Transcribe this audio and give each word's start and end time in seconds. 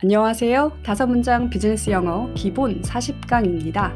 안녕하세요. 0.00 0.78
다섯 0.84 1.08
문장 1.08 1.50
비즈니스 1.50 1.90
영어 1.90 2.32
기본 2.34 2.80
40강입니다. 2.82 3.92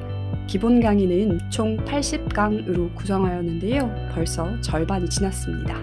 기본 0.48 0.80
강의는 0.80 1.38
총 1.48 1.76
80강으로 1.76 2.92
구성하였는데요. 2.96 4.08
벌써 4.12 4.60
절반이 4.62 5.08
지났습니다. 5.08 5.76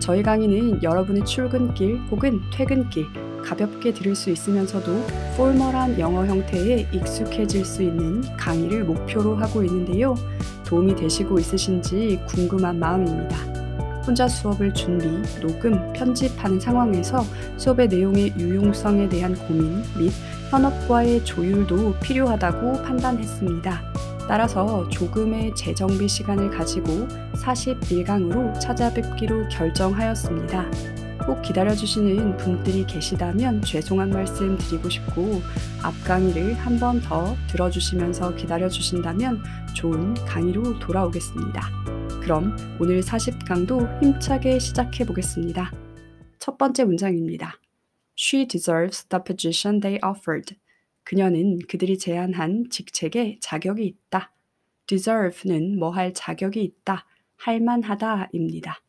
저희 0.00 0.22
강의는 0.22 0.82
여러분의 0.82 1.24
출근길 1.24 1.98
혹은 2.10 2.42
퇴근길 2.52 3.06
가볍게 3.42 3.94
들을 3.94 4.14
수 4.14 4.28
있으면서도 4.28 5.06
포멀한 5.38 5.98
영어 5.98 6.26
형태에 6.26 6.86
익숙해질 6.92 7.64
수 7.64 7.82
있는 7.82 8.20
강의를 8.36 8.84
목표로 8.84 9.36
하고 9.36 9.64
있는데요. 9.64 10.14
도움이 10.66 10.94
되시고 10.94 11.38
있으신지 11.38 12.20
궁금한 12.28 12.78
마음입니다. 12.78 13.53
혼자 14.06 14.28
수업을 14.28 14.72
준비, 14.74 15.06
녹음, 15.40 15.92
편집하는 15.92 16.60
상황에서 16.60 17.24
수업의 17.56 17.88
내용의 17.88 18.34
유용성에 18.38 19.08
대한 19.08 19.34
고민 19.34 19.82
및 19.98 20.12
현업과의 20.50 21.24
조율도 21.24 21.96
필요하다고 22.00 22.82
판단했습니다. 22.82 23.82
따라서 24.28 24.88
조금의 24.88 25.54
재정비 25.54 26.08
시간을 26.08 26.50
가지고 26.50 27.06
41강으로 27.34 28.58
찾아뵙기로 28.60 29.48
결정하였습니다. 29.48 30.70
꼭 31.26 31.40
기다려주시는 31.40 32.36
분들이 32.36 32.86
계시다면 32.86 33.62
죄송한 33.62 34.10
말씀 34.10 34.58
드리고 34.58 34.90
싶고 34.90 35.40
앞 35.82 35.94
강의를 36.04 36.54
한 36.54 36.78
번 36.78 37.00
더 37.00 37.34
들어주시면서 37.48 38.34
기다려주신다면 38.34 39.42
좋은 39.74 40.14
강의로 40.26 40.78
돌아오겠습니다. 40.78 42.03
그럼 42.24 42.56
오늘 42.80 43.02
40강도 43.02 44.02
힘차게 44.02 44.58
시작해 44.58 45.04
보겠습니다. 45.04 45.70
첫 46.38 46.56
번째 46.56 46.84
문장입니다. 46.84 47.60
She 48.18 48.48
deserves 48.48 49.04
the 49.08 49.22
position 49.22 49.78
they 49.80 50.00
offered. 50.02 50.56
그녀는 51.02 51.58
그들이 51.68 51.98
제안한 51.98 52.70
직책에 52.70 53.40
자격이 53.42 53.84
있다. 53.84 54.32
deserve는 54.86 55.78
뭐 55.78 55.90
할 55.90 56.14
자격이 56.14 56.64
있다, 56.64 57.04
할 57.36 57.60
만하다입니다. 57.60 58.80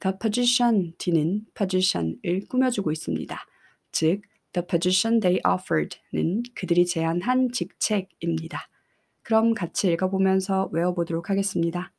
the 0.00 0.16
position, 0.20 0.92
D는 0.98 1.46
position을 1.56 2.46
꾸며주고 2.48 2.90
있습니다. 2.90 3.38
즉, 3.92 4.22
the 4.52 4.66
position 4.66 5.20
they 5.20 5.40
offered는 5.48 6.42
그들이 6.56 6.86
제안한 6.86 7.52
직책입니다. 7.52 8.68
그럼 9.22 9.54
같이 9.54 9.92
읽어보면서 9.92 10.70
외워보도록 10.72 11.30
하겠습니다. 11.30 11.92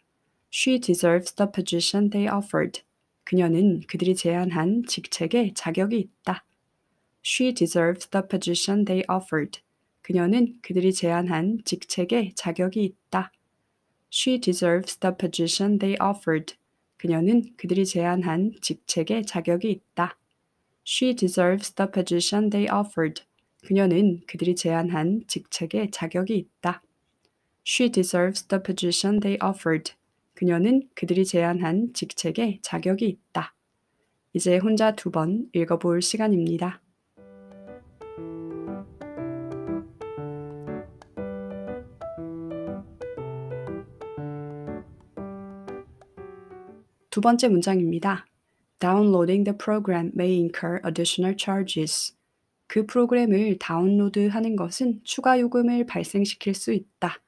She 0.53 0.79
deserves 0.79 1.33
the 1.33 1.47
position 1.49 2.09
they 2.09 2.27
offered. 2.27 2.81
그녀는 3.23 3.81
그들이 3.87 4.15
제안한 4.15 4.83
직책에 4.85 5.53
자격이 5.55 5.97
있다. 5.97 6.43
She 7.23 7.53
deserves 7.53 8.07
the 8.09 8.27
position 8.27 8.83
they 8.83 9.03
offered. 9.09 9.61
그녀는 10.01 10.59
그들이 10.61 10.91
제안한 10.93 11.61
직책에 11.63 12.33
자격이 12.35 12.83
있다. 12.83 13.31
She 14.11 14.41
deserves 14.41 14.97
the 14.97 15.15
position 15.17 15.79
they 15.79 15.95
offered. 16.01 16.55
그녀는 16.97 17.53
그들이 17.55 17.85
제안한 17.85 18.55
직책에 18.61 19.21
자격이 19.21 19.71
있다. 19.71 20.17
She 20.85 21.15
deserves 21.15 21.73
the 21.73 21.89
position 21.89 22.49
they 22.49 22.67
offered. 22.69 23.23
그녀는 23.63 24.21
그들이 24.27 24.55
제안한 24.55 25.23
직책에 25.27 25.91
자격이 25.91 26.35
있다. 26.35 26.83
She 27.65 27.89
deserves 27.89 28.45
the 28.47 28.61
position 28.61 29.21
they 29.21 29.37
offered. 29.41 29.93
그녀는 30.41 30.81
그들이 30.95 31.23
제안한 31.23 31.93
직책에 31.93 32.61
자격이 32.63 33.07
있다. 33.07 33.53
이제 34.33 34.57
혼자 34.57 34.95
두 34.95 35.11
번 35.11 35.47
읽어볼 35.53 36.01
시간입니다. 36.01 36.81
두 47.11 47.21
번째 47.21 47.49
문장입니다. 47.49 48.25
Downloading 48.79 49.43
the 49.43 49.55
program 49.55 50.11
may 50.15 50.39
incur 50.39 50.81
additional 50.83 51.37
charges. 51.37 52.15
그 52.65 52.87
프로그램을 52.87 53.59
다운로드하는 53.59 54.55
것은 54.55 55.01
추가 55.03 55.39
요금을 55.39 55.85
발생시킬 55.85 56.55
수 56.55 56.73
있다. 56.73 57.21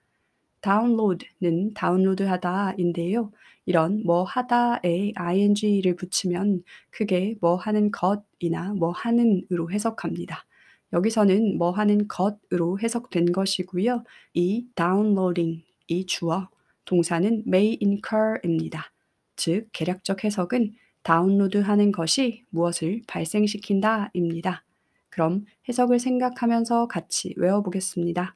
Download는 0.63 1.73
다운로드하다인데요. 1.75 3.31
이런 3.65 4.03
뭐 4.03 4.23
하다에 4.23 5.13
ing를 5.15 5.95
붙이면 5.95 6.63
크게 6.89 7.35
뭐 7.39 7.55
하는 7.55 7.91
것이나 7.91 8.73
뭐 8.73 8.91
하는으로 8.91 9.71
해석합니다. 9.71 10.45
여기서는 10.91 11.57
뭐 11.57 11.71
하는 11.71 12.07
것으로 12.07 12.79
해석된 12.79 13.31
것이고요. 13.31 14.03
이 14.33 14.65
downloading, 14.75 15.63
이 15.87 16.05
주어, 16.05 16.49
동사는 16.85 17.43
may 17.47 17.77
incur입니다. 17.81 18.91
즉, 19.35 19.67
개략적 19.71 20.23
해석은 20.23 20.75
다운로드하는 21.03 21.91
것이 21.91 22.43
무엇을 22.49 23.01
발생시킨다입니다. 23.07 24.63
그럼 25.09 25.45
해석을 25.67 25.99
생각하면서 25.99 26.87
같이 26.87 27.33
외워보겠습니다. 27.37 28.35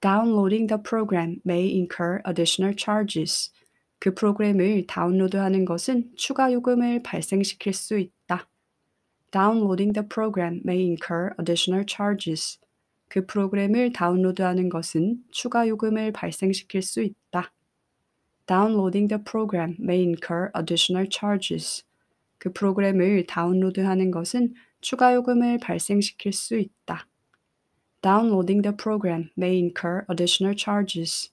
Downloading 0.00 0.68
the 0.68 0.78
program 0.78 1.40
may 1.44 1.68
incur 1.74 2.20
additional 2.24 2.72
charges. 2.76 3.50
그 3.98 4.14
프로그램을 4.14 4.86
다운로드하는 4.86 5.64
것은 5.64 6.12
추가 6.16 6.52
요금을 6.52 7.02
발생시킬 7.02 7.72
수 7.72 7.98
있다. 7.98 8.48
Downloading 9.32 9.92
the 9.92 10.08
program 10.08 10.62
may 10.64 10.84
incur 10.84 11.34
additional 11.40 11.84
charges. 11.84 12.60
그 13.08 13.26
프로그램을 13.26 13.92
다운로드하는 13.92 14.68
것은 14.68 15.24
추가 15.32 15.66
요금을 15.66 16.12
발생시킬 16.12 16.80
수 16.82 17.02
있다. 17.02 17.52
Downloading 18.46 19.08
the 19.08 19.22
program 19.24 19.76
may 19.80 20.00
incur 20.00 20.50
additional 20.56 21.08
charges. 21.10 21.82
그 22.38 22.52
프로그램을 22.52 23.26
다운로드하는 23.26 24.12
것은 24.12 24.54
추가 24.80 25.12
요금을 25.14 25.58
발생시킬 25.58 26.32
수 26.32 26.56
있다. 26.56 27.08
Downloading 28.02 28.62
the 28.62 28.76
program 28.76 29.30
may 29.36 29.58
incur 29.58 30.04
additional 30.08 30.54
charges. 30.56 31.30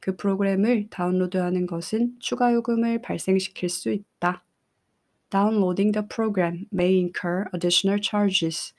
그 0.00 0.16
프로그램을 0.16 0.88
다운로드하는 0.90 1.66
것은 1.66 2.16
추가 2.18 2.52
요금을 2.52 3.00
발생시킬 3.00 3.68
수 3.68 3.90
있다. 3.90 4.44
Downloading 5.30 5.92
the 5.92 6.06
program 6.06 6.66
may 6.72 6.98
incur 6.98 7.46
additional 7.54 8.00
charges. 8.02 8.74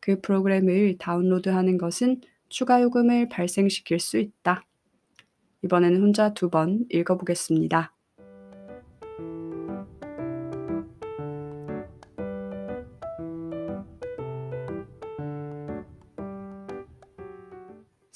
그 0.00 0.20
프로그램을 0.20 0.98
다운로드하는 0.98 1.78
것은 1.78 2.20
추가 2.50 2.82
요금을 2.82 3.30
발생시킬 3.30 3.98
수 4.00 4.18
있다. 4.18 4.66
이번에는 5.62 6.02
혼자 6.02 6.34
두 6.34 6.50
번 6.50 6.84
읽어보겠습니다. 6.90 7.93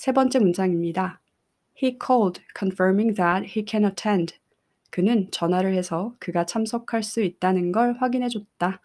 세 0.08 0.12
번째 0.12 0.38
문장입니다. 0.38 1.20
He 1.82 1.98
called 2.02 2.41
confirming 2.58 3.14
that 3.14 3.46
he 3.54 3.62
can 3.69 3.84
attend. 3.84 4.36
그는 4.91 5.30
전화를 5.30 5.74
해서 5.74 6.14
그가 6.19 6.46
참석할 6.46 7.02
수 7.02 7.22
있다는 7.22 7.72
걸 7.72 7.92
확인해 7.92 8.30
줬다. 8.30 8.80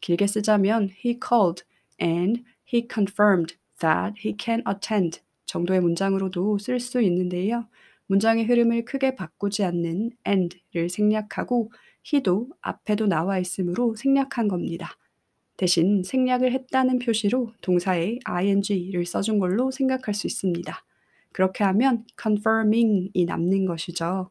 길게 0.00 0.28
쓰자면 0.28 0.90
he 1.04 1.18
called 1.20 1.64
and 2.00 2.44
he 2.72 2.86
confirmed 2.88 3.56
that 3.80 4.14
he 4.24 4.36
can 4.38 4.62
attend 4.68 5.20
정도의 5.46 5.80
문장으로도 5.80 6.58
쓸 6.58 6.78
수 6.78 7.02
있는데요. 7.02 7.66
문장의 8.06 8.44
흐름을 8.44 8.84
크게 8.84 9.16
바꾸지 9.16 9.64
않는 9.64 10.12
and를 10.24 10.88
생략하고 10.88 11.72
he도 12.06 12.50
앞에도 12.60 13.08
나와 13.08 13.40
있으므로 13.40 13.96
생략한 13.96 14.46
겁니다. 14.46 14.96
대신 15.56 16.02
생략을 16.02 16.52
했다는 16.52 16.98
표시로 16.98 17.52
동사에 17.60 18.18
ing를 18.24 19.04
써준 19.06 19.38
걸로 19.38 19.70
생각할 19.70 20.14
수 20.14 20.26
있습니다. 20.26 20.84
그렇게 21.32 21.64
하면 21.64 22.04
confirming이 22.20 23.24
남는 23.26 23.66
것이죠. 23.66 24.30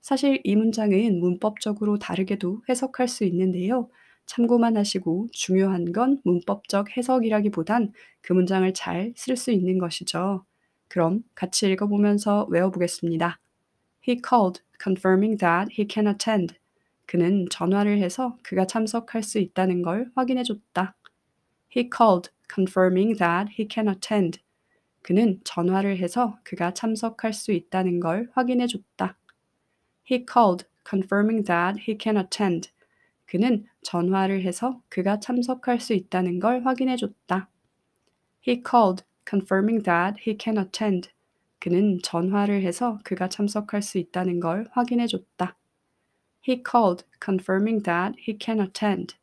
사실 0.00 0.40
이 0.44 0.56
문장은 0.56 1.20
문법적으로 1.20 1.98
다르게도 1.98 2.62
해석할 2.68 3.08
수 3.08 3.24
있는데요. 3.24 3.88
참고만 4.26 4.76
하시고 4.76 5.26
중요한 5.32 5.92
건 5.92 6.20
문법적 6.24 6.96
해석이라기보단 6.96 7.92
그 8.22 8.32
문장을 8.32 8.72
잘 8.74 9.12
쓸 9.16 9.36
수 9.36 9.50
있는 9.50 9.78
것이죠. 9.78 10.44
그럼 10.88 11.22
같이 11.34 11.70
읽어보면서 11.70 12.46
외워보겠습니다. 12.50 13.40
He 14.08 14.20
called, 14.26 14.62
confirming 14.82 15.38
that 15.38 15.72
he 15.78 15.86
can 15.88 16.06
attend. 16.06 16.59
그는 17.10 17.46
전화를 17.50 17.98
해서 17.98 18.38
그가 18.44 18.68
참석할 18.68 19.24
수 19.24 19.40
있다는 19.40 19.82
걸 19.82 20.12
확인해 20.14 20.44
줬다. 20.44 20.94
He 21.76 21.90
called, 21.92 22.30
confirming 22.48 23.18
that 23.18 23.50
he 23.58 23.66
can 23.68 23.88
attend. 23.88 24.38
그는 25.02 25.40
전화를 25.42 25.98
해서 25.98 26.38
그가 26.44 26.72
참석할 26.72 27.32
수 27.32 27.50
있다는 27.50 27.98
걸 27.98 28.30
확인해 28.32 28.68
줬다. 28.68 29.16
He 30.08 30.24
called, 30.24 30.66
confirming 30.88 31.44
that 31.46 31.80
he 31.80 31.98
can 32.00 32.16
attend. 32.16 32.70
그는 33.26 33.66
전화를 33.82 34.42
해서 34.42 34.80
그가 34.88 35.18
참석할 35.18 35.80
수 35.80 35.94
있다는 35.94 36.38
걸 36.38 36.64
확인해 36.64 36.94
줬다. 36.94 37.48
He 38.46 38.62
called, 38.64 39.02
confirming 39.28 39.82
that 39.82 40.22
he 40.24 40.38
can 40.40 40.56
attend. 40.56 41.10
그는 41.58 41.98
전화를 42.04 42.62
해서 42.62 43.00
그가 43.02 43.28
참석할 43.28 43.82
수 43.82 43.98
있다는 43.98 44.38
걸 44.38 44.68
확인해 44.70 45.08
줬다. 45.08 45.56
He 46.42 46.62
called, 46.62 47.04
confirming 47.22 47.82
that 47.84 48.16
he 48.26 48.36
can 48.40 48.60
attend. 48.60 49.16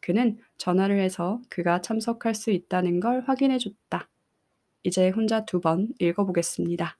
그는 0.00 0.38
전화를 0.58 1.00
해서 1.00 1.40
그가 1.48 1.80
참석할 1.80 2.34
수 2.34 2.50
있다는 2.50 3.00
걸 3.00 3.22
확인해 3.26 3.58
줬다. 3.58 4.08
이제 4.84 5.10
혼자 5.10 5.44
두 5.44 5.60
번 5.60 5.88
읽어보겠습니다. 5.98 6.96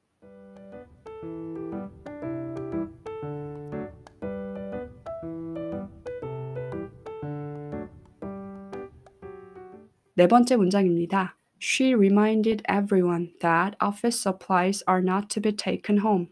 네 10.14 10.26
번째 10.26 10.56
문장입니다. 10.56 11.36
She 11.60 11.94
reminded 11.94 12.62
everyone 12.68 13.32
that 13.40 13.76
office 13.82 14.18
supplies 14.18 14.82
are 14.88 15.02
not 15.02 15.28
to 15.28 15.40
be 15.40 15.54
taken 15.54 16.00
home. 16.00 16.28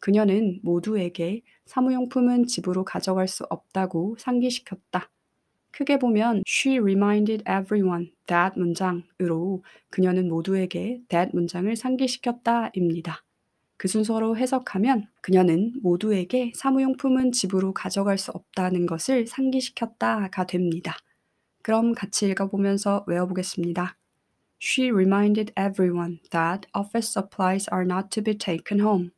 그녀는 0.00 0.58
모두에게 0.62 1.42
사무용품은 1.66 2.46
집으로 2.46 2.84
가져갈 2.84 3.28
수 3.28 3.44
없다고 3.48 4.16
상기시켰다. 4.18 5.10
크게 5.72 5.98
보면 5.98 6.42
she 6.48 6.78
reminded 6.78 7.44
everyone 7.48 8.12
that 8.26 8.58
문장으로 8.58 9.62
그녀는 9.90 10.28
모두에게 10.28 11.00
that 11.08 11.30
문장을 11.34 11.74
상기시켰다입니다. 11.76 13.22
그 13.76 13.88
순서로 13.88 14.36
해석하면 14.36 15.06
그녀는 15.22 15.72
모두에게 15.82 16.52
사무용품은 16.54 17.32
집으로 17.32 17.72
가져갈 17.72 18.18
수 18.18 18.30
없다는 18.32 18.86
것을 18.86 19.26
상기시켰다가 19.26 20.44
됩니다. 20.46 20.96
그럼 21.62 21.94
같이 21.94 22.28
읽어보면서 22.28 23.04
외워보겠습니다. 23.06 23.96
She 24.60 24.90
reminded 24.90 25.52
everyone 25.58 26.18
that 26.30 26.68
office 26.76 27.10
supplies 27.10 27.68
are 27.72 27.84
not 27.84 28.08
to 28.10 28.22
be 28.22 28.36
taken 28.36 28.80
home. 28.80 29.10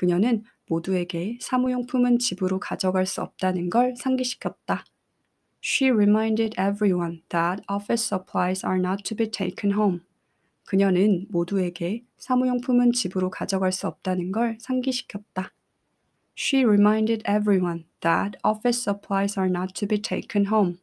그녀는 0.00 0.44
모두에게 0.66 1.36
사무용품은 1.42 2.20
집으로 2.20 2.58
가져갈 2.58 3.04
수 3.04 3.20
없다는 3.20 3.68
걸 3.68 3.94
상기시켰다. 3.98 4.86
She 5.62 5.92
reminded 5.92 6.56
everyone 6.58 7.20
that 7.28 7.62
office 7.70 8.06
supplies 8.06 8.64
are 8.64 8.78
not 8.78 9.02
to 9.02 9.14
be 9.14 9.30
taken 9.30 9.76
home. 9.76 10.00
그녀는 10.64 11.26
모두에게 11.28 12.06
사무용품은 12.16 12.92
집으로 12.92 13.28
가져갈 13.28 13.72
수 13.72 13.86
없다는 13.88 14.32
걸 14.32 14.56
상기시켰다. 14.58 15.52
She 16.34 16.64
reminded 16.64 17.22
everyone 17.28 17.84
that 18.00 18.38
office 18.42 18.80
supplies 18.80 19.38
are 19.38 19.50
not 19.50 19.74
to 19.74 19.86
be 19.86 20.00
taken 20.00 20.46
home. 20.46 20.78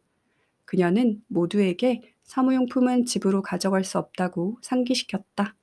그녀는 0.66 1.24
모두에게 1.25 2.04
사무용품은 2.22 3.06
집으로 3.06 3.42
가져갈 3.42 3.84
수 3.84 3.98
없다고 3.98 4.60
상기시켰다. 4.62 5.56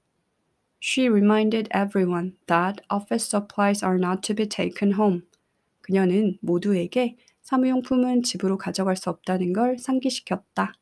She 0.86 1.08
reminded 1.08 1.68
everyone 1.70 2.34
that 2.46 2.82
office 2.90 3.24
supplies 3.24 3.82
are 3.82 3.96
not 3.96 4.20
to 4.24 4.34
be 4.34 4.46
taken 4.46 4.92
home. 4.92 5.22
그녀는 5.80 6.36
모두에게 6.42 7.16
사무용품은 7.40 8.22
집으로 8.22 8.58
가져갈 8.58 8.94
수 8.94 9.08
없다는 9.08 9.54
걸 9.54 9.78
상기시켰다. 9.78 10.74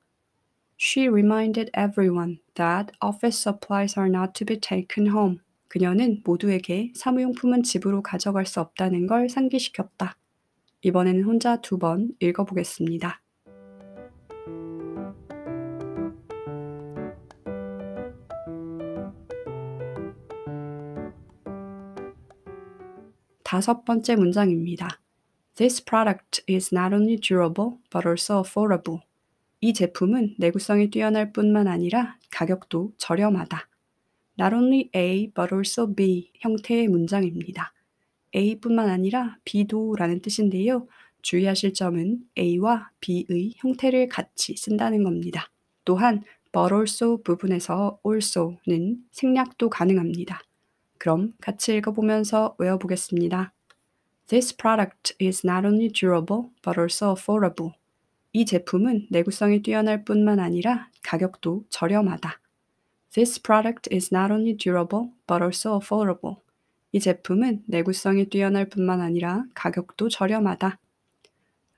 She 0.76 1.06
reminded 1.06 1.70
everyone 1.78 2.40
that 2.54 2.92
office 3.00 3.38
supplies 3.38 3.96
are 3.96 4.10
not 4.10 4.32
to 4.34 4.44
be 4.44 4.58
taken 4.58 5.06
home. 5.06 5.38
그녀는 5.68 6.20
모두에게 6.24 6.90
사무용품은 6.96 7.62
집으로 7.62 8.02
가져갈 8.02 8.44
수 8.44 8.58
없다는 8.58 9.06
걸 9.06 9.28
상기시켰다. 9.28 10.16
이번에는 10.82 11.22
혼자 11.22 11.60
두 11.60 11.78
번 11.78 12.10
읽어보겠습니다. 12.18 13.21
다섯 23.52 23.84
번째 23.84 24.16
문장입니다. 24.16 25.02
This 25.56 25.84
product 25.84 26.42
is 26.48 26.74
not 26.74 26.94
only 26.94 27.18
durable 27.18 27.72
but 27.90 28.08
also 28.08 28.40
affordable. 28.42 29.02
이 29.60 29.74
제품은 29.74 30.36
내구성이 30.38 30.88
뛰어날 30.88 31.34
뿐만 31.34 31.68
아니라 31.68 32.16
가격도 32.30 32.94
저렴하다. 32.96 33.68
Not 34.40 34.54
only 34.54 34.88
A 34.96 35.30
but 35.34 35.54
also 35.54 35.94
B 35.94 36.32
형태의 36.36 36.88
문장입니다. 36.88 37.74
A뿐만 38.34 38.88
아니라 38.88 39.36
B도 39.44 39.96
라는 39.98 40.22
뜻인데요. 40.22 40.88
주의하실 41.20 41.74
점은 41.74 42.20
A와 42.38 42.90
B의 43.00 43.52
형태를 43.56 44.08
같이 44.08 44.56
쓴다는 44.56 45.04
겁니다. 45.04 45.50
또한 45.84 46.22
but 46.52 46.74
also 46.74 47.22
부분에서 47.22 48.00
also는 48.02 49.04
생략도 49.10 49.68
가능합니다. 49.68 50.40
그럼 51.02 51.32
같이 51.40 51.74
읽어보면서 51.74 52.54
외워보겠습니다. 52.58 53.52
This 54.28 54.56
product 54.56 55.16
is 55.20 55.44
not 55.44 55.66
only 55.66 55.88
durable 55.88 56.50
but 56.62 56.78
also 56.78 57.12
affordable. 57.12 57.72
이 58.32 58.46
제품은 58.46 59.08
내구성이 59.10 59.62
뛰어날 59.62 60.04
뿐만 60.04 60.38
아니라 60.38 60.90
가격도 61.02 61.64
저렴하다. 61.70 62.40
This 63.14 63.42
product 63.42 63.92
is 63.92 64.14
not 64.14 64.32
only 64.32 64.56
durable 64.56 65.10
but 65.26 65.42
also 65.42 65.76
affordable. 65.76 66.36
이 66.92 67.00
제품은 67.00 67.64
내구성이 67.66 68.26
뛰어날 68.26 68.68
뿐만 68.68 69.00
아니라 69.00 69.42
가격도 69.56 70.08
저렴하다. 70.08 70.78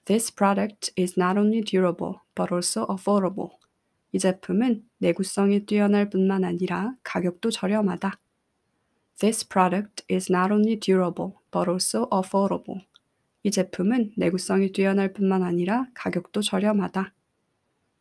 This 0.05 0.35
product 0.35 0.93
is 0.99 1.19
not 1.19 1.41
only 1.41 1.63
durable 1.63 2.17
but 2.35 2.53
also 2.53 2.87
affordable. 2.89 3.53
이 4.13 4.19
제품은 4.19 4.85
내구성이 4.99 5.65
뛰어날 5.65 6.11
뿐만 6.11 6.45
아니라 6.45 6.93
가격도 7.03 7.51
저렴하다. 7.51 8.19
This 9.21 9.45
product 9.45 10.05
is 10.11 10.31
not 10.31 10.51
only 10.53 10.77
durable 10.79 11.35
but 11.51 11.71
also 11.71 12.09
affordable. 12.11 12.83
이 13.43 13.51
제품은 13.51 14.15
내구성이 14.17 14.73
뛰어날 14.73 15.13
뿐만 15.13 15.43
아니라 15.43 15.87
가격도 15.95 16.41
저렴하다. 16.43 17.13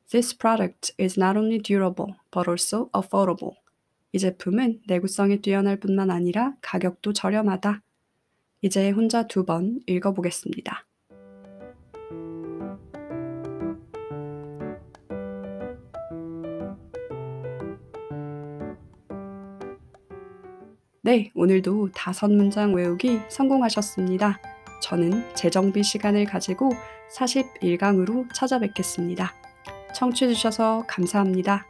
This 0.09 0.37
product 0.37 0.93
is 0.99 1.19
not 1.19 1.37
only 1.37 1.59
durable 1.61 2.15
but 2.31 2.49
also 2.49 2.89
affordable. 2.93 3.55
이 4.11 4.19
제품은 4.19 4.81
내구성이 4.87 5.41
뛰어날 5.41 5.79
뿐만 5.79 6.11
아니라 6.11 6.55
가격도 6.61 7.13
저렴하다. 7.13 7.81
이제 8.61 8.89
혼자 8.91 9.27
두 9.27 9.45
번 9.45 9.81
읽어보겠습니다. 9.85 10.85
네, 21.05 21.33
오늘도 21.35 21.89
다섯 21.93 22.31
문장 22.31 22.73
외우기 22.73 23.23
성공하셨습니다. 23.27 24.39
저는 24.81 25.35
재정비 25.35 25.83
시간을 25.83 26.23
가지고 26.23 26.71
41강으로 27.13 28.33
찾아뵙겠습니다. 28.33 29.33
청취해주셔서 29.93 30.85
감사합니다. 30.87 31.67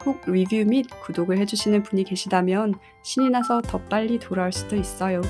꼭 0.00 0.22
리뷰 0.26 0.64
및 0.66 0.86
구독을 1.02 1.36
해주시는 1.40 1.82
분이 1.82 2.04
계시다면 2.04 2.76
신이 3.02 3.28
나서 3.28 3.60
더 3.60 3.76
빨리 3.82 4.18
돌아올 4.18 4.50
수도 4.50 4.76
있어요. 4.76 5.20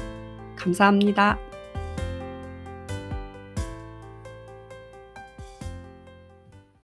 감사합니다. 0.55 1.37